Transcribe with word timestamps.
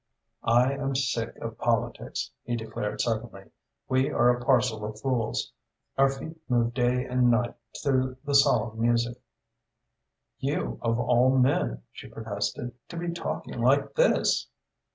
"I 0.43 0.73
am 0.73 0.95
sick 0.95 1.35
of 1.35 1.59
politics," 1.59 2.31
he 2.43 2.55
declared 2.55 3.01
suddenly. 3.01 3.51
"We 3.87 4.09
are 4.09 4.31
a 4.31 4.43
parcel 4.43 4.83
of 4.83 4.99
fools. 4.99 5.53
Our 5.95 6.09
feet 6.09 6.41
move 6.49 6.73
day 6.73 7.05
and 7.05 7.29
night 7.29 7.53
to 7.83 8.17
the 8.25 8.33
solemn 8.33 8.81
music." 8.81 9.21
"You, 10.39 10.79
of 10.81 10.99
all 10.99 11.37
men," 11.37 11.83
she 11.91 12.07
protested, 12.07 12.73
"to 12.89 12.97
be 12.97 13.11
talking 13.11 13.61
like 13.61 13.93
this!" 13.93 14.47